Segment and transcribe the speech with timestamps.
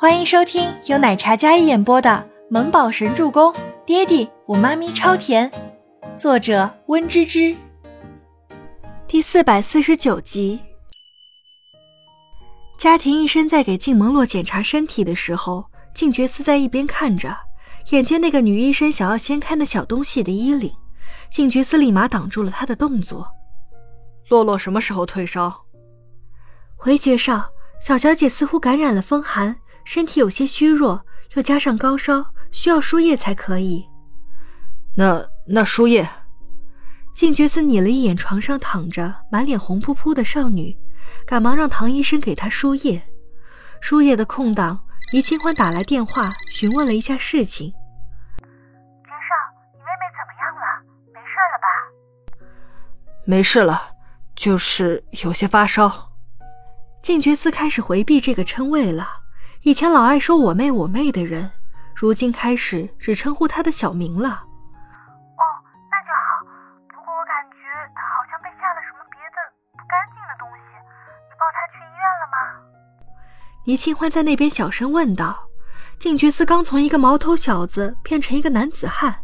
[0.00, 2.08] 欢迎收听由奶茶嘉一演播的
[2.48, 3.52] 《萌宝神助攻》，
[3.84, 5.52] 爹地我妈咪超甜，
[6.16, 7.54] 作者温芝芝。
[9.06, 10.58] 第四百四十九集。
[12.78, 17.36] 家庭医生在给静萌洛检查身体的时候，静觉寺在一边看着，
[17.90, 20.72] 眼见那个女医生想要掀开那小东西的衣领，
[21.30, 23.30] 静觉寺立马挡住了她的动作。
[24.30, 25.66] 洛洛什么时候退烧？
[26.74, 29.54] 回爵少，小小姐似乎感染了风寒。
[29.84, 33.86] 身体有些虚弱，又加上高烧，需要输液才可以。
[34.96, 36.08] 那那输液？
[37.14, 40.76] 静觉寺睨了一眼床上躺着满脸红扑扑的少女，
[41.26, 43.02] 赶忙让唐医生给她输液。
[43.80, 44.80] 输液的空档，
[45.12, 47.66] 倪清欢打来电话询问了一下事情。
[47.68, 49.34] 金少，
[49.72, 50.62] 你妹妹怎么样了？
[51.12, 51.66] 没事了吧？
[53.24, 53.96] 没事了，
[54.34, 56.12] 就是有些发烧。
[57.02, 59.19] 静觉寺开始回避这个称谓了。
[59.62, 61.50] 以前老爱说我妹我妹的人，
[61.94, 64.28] 如今开始只称呼她的小名了。
[64.28, 65.42] 哦，
[65.90, 66.46] 那就好。
[66.88, 67.56] 不过我感觉
[67.94, 69.36] 她好像被下了什么别的
[69.72, 70.72] 不干净的东西，
[71.28, 72.36] 你抱她去医院了吗？
[73.66, 75.46] 倪清欢在那边小声问道。
[75.98, 79.14] 靳觉寺刚从一个毛头小子变成一个男子汉，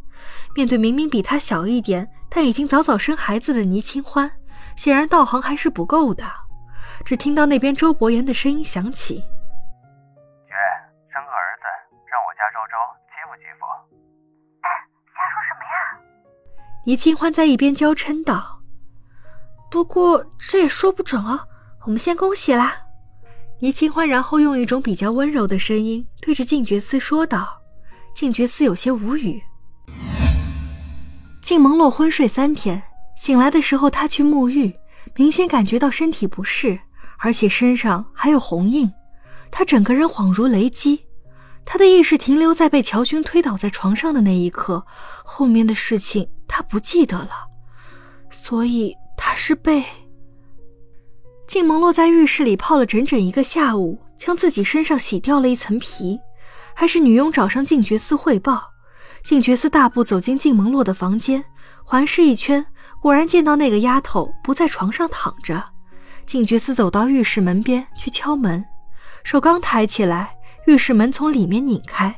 [0.55, 4.31] 面对明明比他小一点但已经早早生孩子的倪清欢，
[4.77, 6.25] 显然道行还是不够的。
[7.06, 9.25] 只听到那边周伯言的声音响起。
[16.87, 18.62] 倪清欢在一边娇嗔道
[19.69, 21.41] ：“不过这也说不准哦，
[21.84, 22.77] 我们先恭喜啦。”
[23.59, 27.61] 倪清欢然后用一种比较温柔的声音对着静觉寺说道
[28.15, 29.43] ：“静觉寺有些无语。”
[31.43, 32.81] 静蒙洛昏睡三天，
[33.17, 34.73] 醒来的时候他去沐浴，
[35.17, 36.78] 明显感觉到身体不适，
[37.19, 38.93] 而且身上还有红印，
[39.50, 41.05] 他整个人恍如雷击。
[41.65, 44.87] 他的意识停留在被乔勋推倒在床上的那一刻，
[45.25, 47.30] 后面的事情他不记得了，
[48.31, 49.84] 所以他是被
[51.47, 56.19] 静蒙洛在浴室里泡了整整一个下午，将自己身上洗掉了一层皮，
[56.75, 58.72] 还是女佣找上静觉寺汇报。
[59.22, 61.44] 静觉寺大步走进静蒙洛的房间，
[61.84, 62.65] 环视一圈，
[63.00, 65.62] 果然见到那个丫头不在床上躺着。
[66.26, 68.65] 静觉寺走到浴室门边去敲门，
[69.22, 70.34] 手刚抬起来。
[70.66, 72.12] 浴室门从里面拧开，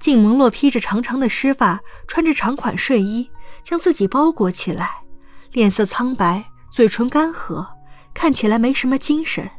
[0.00, 3.30] 静蒙洛披着长长的湿发，穿着长款睡衣，
[3.66, 5.02] 将自己包裹起来，
[5.50, 7.66] 脸色苍白，嘴唇干涸，
[8.14, 9.50] 看起来没什么精神，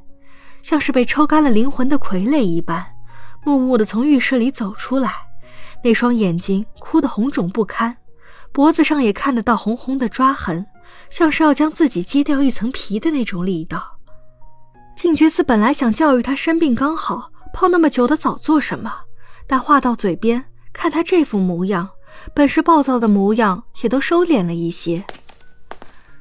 [0.61, 2.85] 像是被抽干了灵魂的傀儡一般，
[3.43, 5.11] 木木的从浴室里走出来，
[5.83, 7.97] 那双眼睛哭得红肿不堪，
[8.53, 10.65] 脖子上也看得到红红的抓痕，
[11.09, 13.99] 像是要将自己揭掉一层皮的那种力道。
[14.95, 17.29] 静觉寺本来想教育他生病刚好。
[17.53, 18.93] 泡那么久的澡做什么？
[19.47, 21.89] 但话到嘴边，看他这副模样，
[22.33, 25.03] 本是暴躁的模样也都收敛了一些。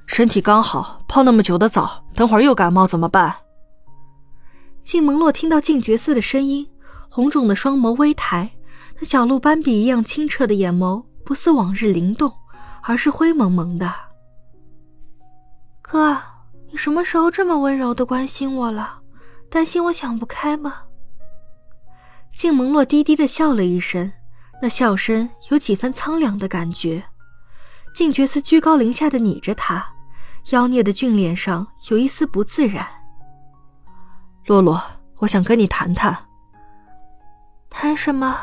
[0.06, 3.34] 身体刚好，泡那么久的澡，等会儿又感冒怎么办？
[4.84, 6.68] 静蒙洛听到静觉寺的声音，
[7.10, 8.50] 红肿的双眸微抬，
[9.00, 12.32] 那小鹿斑比一样清澈的眼眸不似往日灵动，
[12.82, 13.92] 而是灰蒙蒙的。
[15.82, 16.16] 哥，
[16.70, 19.00] 你什么时候这么温柔的关心我了？
[19.50, 20.82] 担心我想不开吗？
[22.32, 24.12] 静蒙洛低低的笑了一声，
[24.60, 27.04] 那笑声有几分苍凉的感觉。
[27.94, 29.86] 静觉寺居高临下的睨着他，
[30.50, 32.86] 妖孽的俊脸上有一丝不自然。
[34.46, 34.82] 洛洛，
[35.18, 36.16] 我想跟你谈谈。
[37.70, 38.38] 谈什么？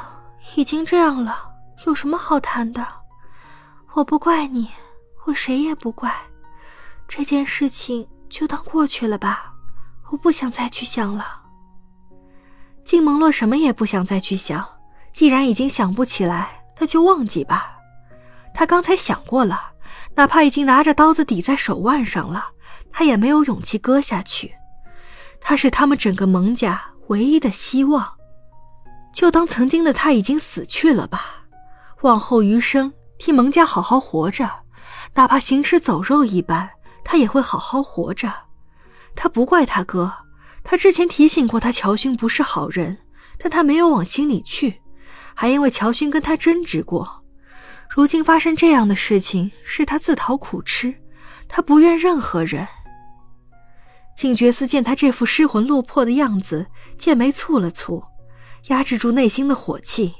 [0.55, 1.37] 已经这样了，
[1.85, 2.85] 有什么好谈的？
[3.93, 4.69] 我不怪你，
[5.25, 6.13] 我谁也不怪。
[7.07, 9.53] 这件事情就当过去了吧，
[10.09, 11.41] 我不想再去想了。
[12.83, 14.67] 静蒙洛什么也不想再去想，
[15.13, 17.77] 既然已经想不起来，那就忘记吧。
[18.53, 19.73] 他刚才想过了，
[20.15, 22.47] 哪怕已经拿着刀子抵在手腕上了，
[22.91, 24.53] 他也没有勇气割下去。
[25.39, 28.13] 他是他们整个蒙家唯一的希望，
[29.13, 31.45] 就当曾经的他已经死去了吧。
[32.01, 34.49] 往后余生，替蒙家好好活着，
[35.13, 36.69] 哪怕行尸走肉一般，
[37.03, 38.31] 他也会好好活着。
[39.15, 40.11] 他不怪他哥。
[40.63, 42.97] 他之前提醒过他，乔勋不是好人，
[43.37, 44.81] 但他没有往心里去，
[45.35, 47.23] 还因为乔勋跟他争执过。
[47.89, 50.95] 如今发生这样的事情，是他自讨苦吃，
[51.47, 52.67] 他不怨任何人。
[54.15, 58.03] 静觉寺见他这副失魂落魄的样子，剑眉蹙了蹙，
[58.67, 60.13] 压制住内心的火气。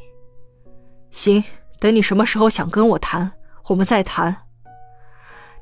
[1.12, 1.44] 行，
[1.80, 3.32] 等你什么时候想跟我谈，
[3.68, 4.36] 我们再谈。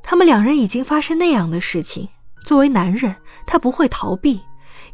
[0.02, 2.10] 他们两人已经发生那样的事情，
[2.46, 3.16] 作为男人，
[3.46, 4.42] 他不会逃避。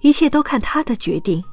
[0.01, 1.43] 一切都看他的决定。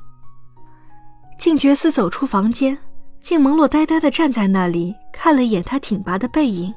[1.39, 2.77] 静觉寺走出房间，
[3.25, 6.75] 静蒙洛呆呆地站在那里，看了一眼他挺拔的背影，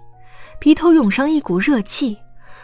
[0.61, 2.17] 鼻头涌上一股热气，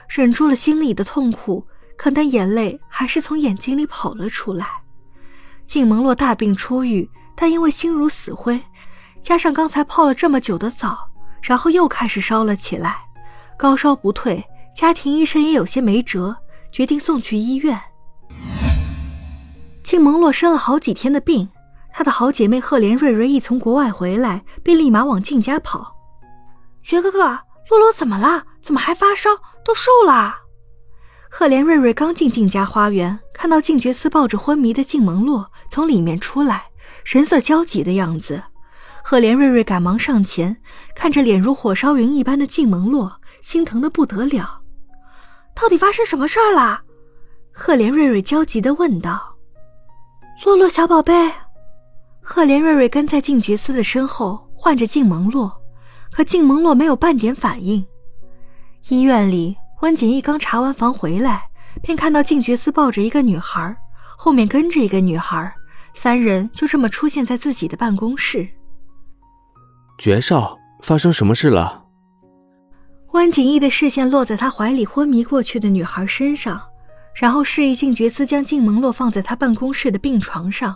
[0.07, 4.65] 忍住了心里的痛苦，可那眼泪还是从眼睛里跑了出来。
[5.67, 8.57] 静蒙洛大病初愈，但因为心如死灰，
[9.19, 11.09] 加上刚才泡了这么久的澡，
[11.41, 12.99] 然后又开始烧了起来，
[13.57, 14.41] 高烧不退，
[14.73, 16.33] 家庭医生也有些没辙，
[16.71, 17.77] 决定送去医院。
[19.83, 21.49] 静蒙洛生了好几天的病，
[21.93, 25.95] 她的好姐妹赫连瑞瑞一从国外回来，便立马往静家跑。
[26.81, 27.19] 觉哥哥，
[27.69, 28.43] 洛洛怎么了？
[28.61, 29.29] 怎么还发烧？
[29.63, 30.35] 都瘦了？
[31.29, 36.65] 赫连瑞瑞刚进静家花园，看到静觉寺抱着昏迷的静萌洛从里面出来，
[37.03, 38.41] 神色焦急的样子。
[39.03, 40.57] 赫连瑞瑞赶忙上前，
[40.95, 43.11] 看着脸如火烧云一般的静萌洛，
[43.41, 44.61] 心疼的不得了。
[45.55, 46.81] 到底发生什么事儿了？
[47.51, 49.35] 赫连瑞瑞焦急的问道。
[50.43, 51.31] 洛洛小宝贝，
[52.25, 55.51] 赫连瑞瑞跟在静觉斯的身后，唤着静蒙洛，
[56.09, 57.85] 可静蒙洛没有半点反应。
[58.87, 61.43] 医院里，温景逸刚查完房回来，
[61.81, 63.75] 便看到静觉斯抱着一个女孩，
[64.17, 65.53] 后面跟着一个女孩，
[65.93, 68.47] 三人就这么出现在自己的办公室。
[69.97, 71.83] 爵少，发生什么事了？
[73.11, 76.59] 温景逸的视线落在他怀里昏迷过去的女孩身上。
[77.15, 80.75] 然后示意静觉司将静蒙洛放在他办公室的病床上。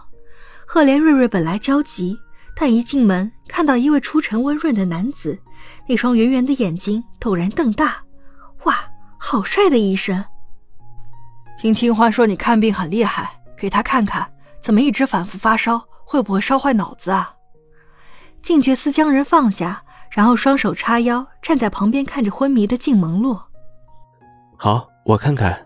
[0.70, 2.20] 赫连瑞瑞本来焦急，
[2.54, 5.40] 但一进门看到一位出尘温润的男子，
[5.88, 7.96] 那双圆圆的眼睛陡然瞪大。
[8.66, 8.76] 哇，
[9.18, 10.22] 好帅的医生！
[11.58, 14.30] 听清欢说你看病很厉害，给他看看，
[14.60, 15.82] 怎么一直反复发烧？
[16.04, 17.34] 会不会烧坏脑子啊？
[18.42, 19.82] 静觉司将人放下，
[20.12, 23.42] 然后双手叉腰站在旁边看着昏迷的静萌洛。
[24.58, 25.66] 好，我看看。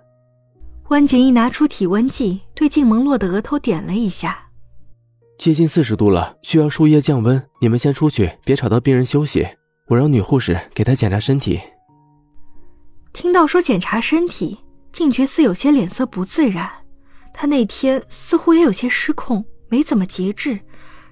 [0.89, 4.37] 温景逸拿出体温计，对静萌洛的额头点了一下，
[5.41, 7.43] 接近四十度了，需要输液降温。
[7.59, 9.47] 你们先出去，别吵到病人休息。
[9.87, 11.59] 我让女护士给他检查身体。
[13.11, 14.59] 听到说检查身体，
[14.91, 16.69] 静觉寺有些脸色不自然。
[17.33, 20.59] 他那天似乎也有些失控，没怎么节制。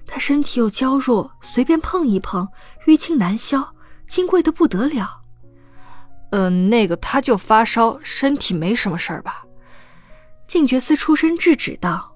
[0.06, 2.48] 他身体又娇弱，随便碰一碰，
[2.86, 3.74] 淤青难消，
[4.08, 5.22] 金贵的不得了。
[6.30, 9.44] 嗯，那个他就发烧，身体没什么事儿吧？
[10.46, 12.16] 静觉寺出声制止道：“